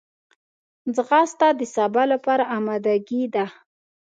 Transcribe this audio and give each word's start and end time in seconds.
ځغاسته 0.95 1.47
د 1.59 1.61
سبا 1.75 2.03
لپاره 2.13 2.43
آمادګي 2.57 3.23
ده 3.33 3.45